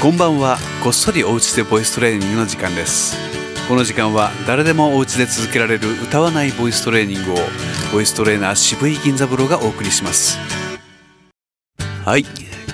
[0.00, 0.58] こんばんは。
[0.84, 3.16] こっそりお家でボイストレーニングの時間です。
[3.66, 7.36] この時間は誰でもお家で続けられる歌わないボイストレーニングを
[7.92, 10.38] ボイストレーナー渋井銀座風呂がお送りします。
[12.04, 12.26] はい。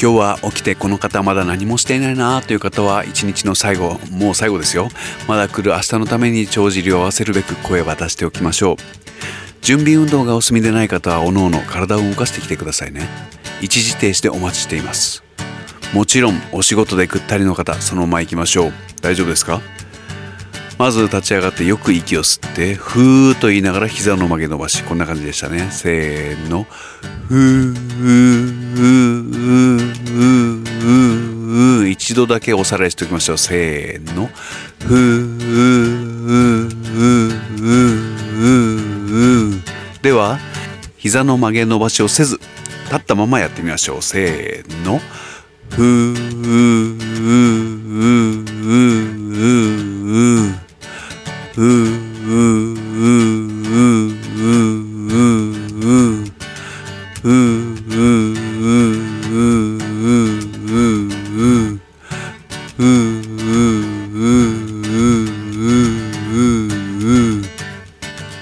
[0.00, 4.88] 今日は起きてこの方まだ何もしていないなという方は一日の最後もう最後ですよ。
[5.28, 8.76] まだ来る明日のために帳尻を合わせるべく声は出しておきましょう。
[9.60, 13.06] 準備運動がお済みでない方はおのおの体を動かしてきてくださいね。
[13.60, 15.22] 一時停止でお待ちしています。
[15.92, 18.72] もちろんお仕事でぐったりの方そのまま行きましょう。
[19.02, 19.60] 大丈夫ですか？
[20.78, 24.84] まず立ち上がってよく息を吸ってふーと言いながら膝の曲げ伸ばし。
[24.84, 25.68] こんな感じでしたね。
[25.70, 26.64] せーの。
[27.28, 34.30] ふー一度だけおさらいしておきましょうせーの
[34.78, 35.40] ふー
[40.02, 40.38] では
[40.96, 42.40] 膝の曲げ伸ばしをせず
[42.86, 45.02] 立ったままやってみましょうせーのふ
[45.70, 46.20] ふ う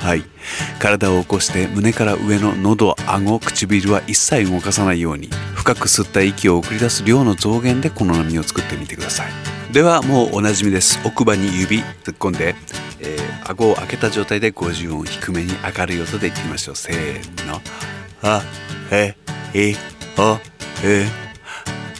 [0.00, 0.33] はい。
[0.78, 9.26] 体を起こして胸から上の喉顎唇は一切動かさないように深く吸った息を送り出す量の増減でこの波を作ってみてください。
[9.72, 11.00] ではもうおなじみです。
[11.04, 12.54] 奥歯に指突っ込んで、
[13.00, 16.76] えー、顎を開けた状態で50音低めに明るい音で言ってみましょう。
[16.76, 17.60] せーの
[18.22, 18.42] 「あ
[18.90, 19.16] へ
[19.52, 19.74] い
[20.16, 20.40] おう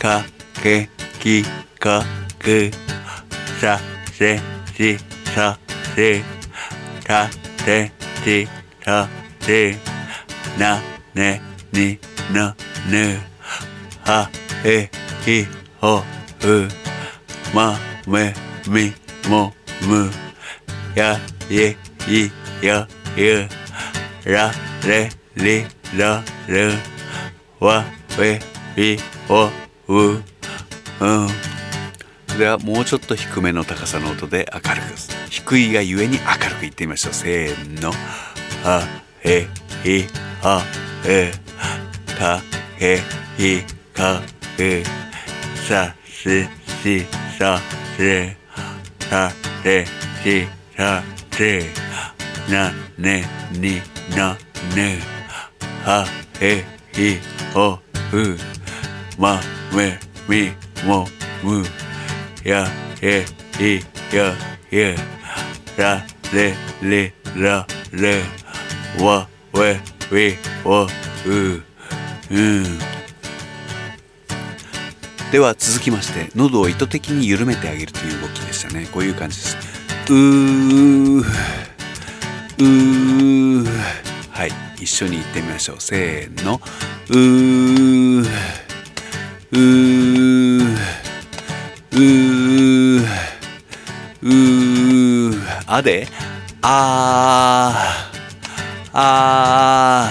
[0.00, 0.24] か
[0.62, 0.88] け
[1.18, 1.42] き
[1.78, 2.04] か
[2.38, 2.70] く
[3.60, 3.80] さ
[4.12, 4.38] せ
[4.76, 4.98] し
[5.34, 5.58] さ
[5.96, 6.22] せ
[7.04, 7.28] た
[7.64, 8.03] て。
[8.24, 8.38] ti
[8.84, 9.08] ta
[9.46, 9.60] ti
[10.58, 10.70] na
[11.14, 11.30] ne
[11.72, 11.86] ni
[12.34, 12.44] na
[12.92, 13.04] nu
[14.06, 14.18] ha
[14.64, 14.76] he
[15.26, 15.38] hi
[15.82, 15.94] ho
[16.42, 16.56] hu
[17.54, 17.66] ma
[18.06, 18.24] me
[18.68, 18.92] mi
[19.28, 19.52] mo
[19.88, 20.10] mu.
[20.96, 21.76] Ya ye
[22.08, 22.30] yi
[22.62, 22.86] ya
[23.16, 23.48] ye.
[24.24, 24.50] Ra
[24.84, 25.64] re li
[25.98, 26.78] la re.
[27.60, 27.84] Wa
[28.18, 28.38] we
[28.76, 28.98] bi
[29.28, 29.50] ho
[29.88, 30.22] wu.
[31.00, 31.53] Uh.
[32.38, 37.14] ではもうちょっと低めの高さの音で明るく低いがゆえに明るく言ってみましょう。
[37.14, 37.92] せーの。
[38.64, 38.82] は
[39.22, 39.46] へ
[39.82, 40.06] ひ
[40.42, 40.62] は
[41.04, 41.32] へ
[42.18, 42.40] た
[42.78, 42.98] へ
[43.36, 43.62] ひ
[43.92, 44.22] か
[44.58, 44.82] へ
[45.68, 46.44] さし
[46.82, 47.06] し
[47.38, 47.60] さ
[47.98, 48.36] せ
[48.98, 49.30] た
[49.62, 49.84] て
[50.22, 50.46] し
[50.76, 51.62] させ
[52.50, 53.82] なねに
[54.16, 54.36] な
[54.74, 54.98] ね
[55.84, 56.06] は
[56.40, 57.18] へひ
[57.52, 57.78] ほ
[58.12, 58.36] う
[59.18, 59.40] ま
[59.74, 60.52] めみ
[60.86, 61.06] も
[61.42, 61.62] む
[62.44, 62.66] や
[63.00, 63.24] へ
[63.58, 63.80] い
[64.14, 64.34] や
[64.70, 64.96] へ
[65.78, 68.22] られれられ
[69.02, 69.80] わ we
[70.12, 70.86] we わ
[71.26, 71.64] う
[72.30, 72.38] う。
[72.38, 72.64] ん
[75.32, 78.86] では続きまして喉を意図的に緩めてあげるという動きでしたね。
[78.92, 79.56] こういう感じです。
[80.10, 83.64] うーうー。
[84.30, 84.52] はい。
[84.80, 85.76] 一緒に言ってみましょう。
[85.80, 86.60] せーの。
[87.08, 88.20] うー。
[88.20, 89.93] うー。
[95.76, 96.06] あで
[96.62, 100.08] あーあ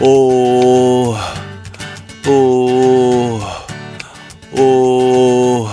[0.00, 1.18] おー
[2.26, 3.42] おー
[4.54, 5.70] おー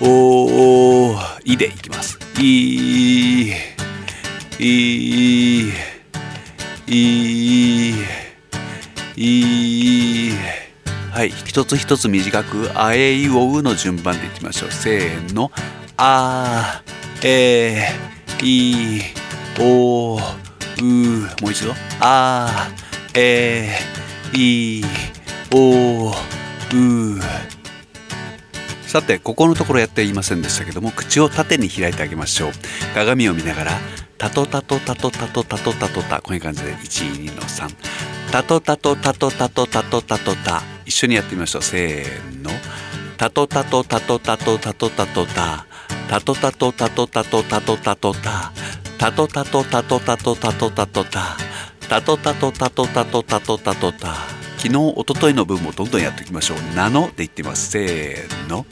[0.00, 2.18] おーいでいきます。
[2.38, 3.11] いい
[4.62, 5.72] いい
[6.86, 6.92] い
[7.66, 7.94] い
[9.16, 10.32] いい。
[11.10, 14.70] はい一つ一つ短くあえいおうの順番でいきましょう。
[14.70, 15.50] せーの。
[15.96, 16.80] あ
[17.24, 17.88] え
[18.40, 19.00] い
[19.58, 21.74] おうもう一度。
[21.98, 22.70] あ
[23.14, 23.68] え
[24.32, 24.84] い
[25.52, 26.12] おう。
[28.86, 32.52] さてここのところやっていませんでしたけども口を縦に開いてあげましょう。
[32.94, 33.72] 鏡を見ながら
[34.22, 37.74] タトタトタトタトタトタトタこういう感じで12の3
[38.30, 41.62] タトタトタトタトタトタトタ一緒にやってみましょう。
[41.62, 42.50] せーの。
[43.16, 45.66] タトタトタトタトタトタトタ
[46.08, 48.52] タトタトタトタトタトタトタ
[48.96, 51.36] タトタトタトタトタトタトタ
[51.88, 56.58] タトタトタトタトタトタトタ昨日一昨日の分もどんどんやっていきましょう。
[56.76, 57.72] ナノで言ってます。
[57.72, 58.64] せーの。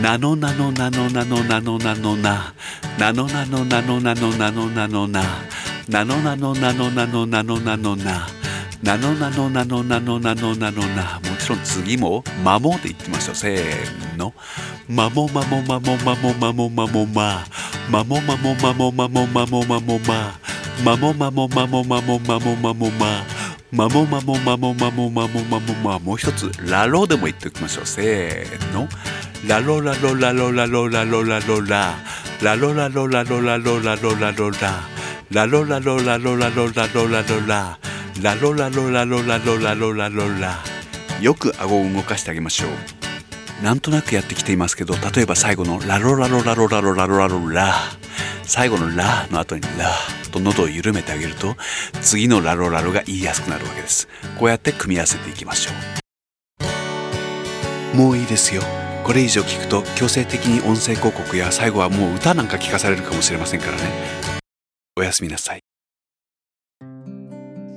[0.00, 2.54] ナノナノナノナノナノナノナ。
[2.98, 5.22] ナノナノナノナノナノナノナ。
[5.90, 8.26] ナノナノナノナノナノナノナ。
[8.82, 11.20] ナノナノナノナノナノナノナ。
[11.20, 13.34] もちろん次も、マモで言ってみましょう。
[13.34, 14.32] せーの。
[14.88, 17.46] まもまもまもまもまもまもま
[17.90, 20.36] まもまもまもまもまもまもま
[20.82, 23.35] まもまもまもまもまもまもま
[23.72, 27.86] まもまもまもまもまもまもまもう一つラロでも言っておきましょう。
[27.86, 28.88] せーの。
[29.46, 31.94] ラロラロラロラロラロラロラ。
[32.42, 34.82] ラロラロラロラロラロラロラ。
[35.30, 37.08] ラロラロラロラロラロ
[37.46, 37.78] ラ。
[38.40, 40.08] ロララロラロラロラロラロラ。
[40.08, 40.58] ロラ
[41.20, 43.64] よく顎を動かしてあげましょう。
[43.64, 47.74] なんとなくやってきていますけど例えば最後のラロラロラロラロラロラロラ。
[48.42, 49.90] 最後のラの後にラ。
[50.36, 51.56] と喉を緩めてあげると
[52.02, 54.08] 次のラロラロが言いやすくなるわけです。
[54.38, 55.70] こうやって組み合わせていきましょ
[57.94, 57.96] う。
[57.96, 58.62] もういいですよ。
[59.04, 63.82] これ以上聞くと強制的に音声広告や最後はもう歌なんか聞かされるかもしれませんからね。
[64.96, 65.60] おやすみなさい。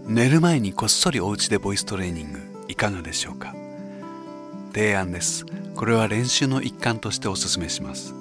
[0.05, 3.53] 寝る前にこっそりお家でボイストレーニングいかがでしょうか？
[4.73, 5.45] 提案です。
[5.75, 8.15] これは練習の一環としてお勧めします。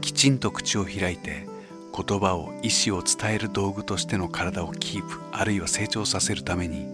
[0.00, 1.46] きちんと口を開いて
[1.94, 6.86] 言葉を意思を伝える道具としての体をキープあるいは成長させるために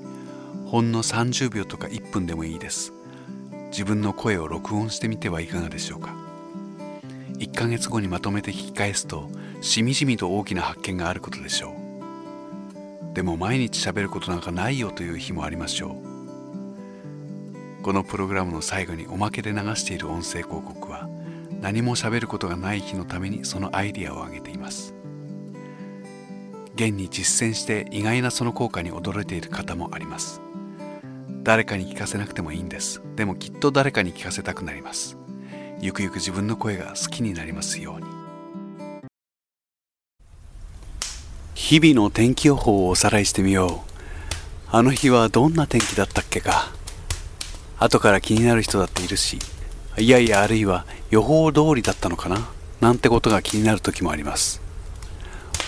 [0.66, 2.92] ほんの30秒とか1分でもいいです。
[3.70, 6.14] 自分の声を録音してみてはいかがでしょうか。
[7.38, 9.30] 1ヶ月後にまとめて聞き返すと
[9.60, 13.14] しみじみと大きな発見があることでしょう。
[13.14, 15.96] でも毎日喋ることなんかないよという日もありましょ
[17.80, 17.82] う。
[17.82, 21.08] このプログラムの最後におまけで流している音声広告は
[21.60, 24.94] 何も喋ることがない日のためにそのアイディアを挙げています。
[26.74, 30.40] 現に実践して意外なその効果に驚いている方もあります。
[31.42, 33.02] 誰かに聞かせなくてもいいんです。
[33.16, 35.16] でもきっと誰かに聞かせたくなります。
[35.80, 38.06] ゆくゆく自分の声が好きになりますように。
[41.54, 43.90] 日々の天気予報をおさらいしてみよう。
[44.70, 46.70] あの日はどんな天気だったっけか。
[47.78, 49.38] 後から気になる人だっているし。
[49.98, 52.48] いやいやあるいは予報通りだったのかな？
[52.80, 54.60] なんてことが気になる時もあります。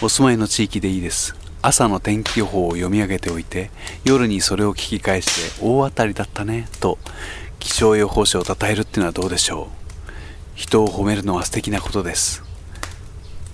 [0.03, 1.35] お住まいの地域でいいです。
[1.62, 3.71] 朝の天気予報を読み上げておいて
[4.05, 6.99] 夜にそれを聞き返して大当たりだったねと
[7.59, 9.67] 気象予報士を称えるっていうのはどうでしょう？
[10.55, 12.43] 人を褒めるのは素敵なことです。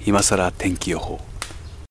[0.05, 1.20] 今更天気予報。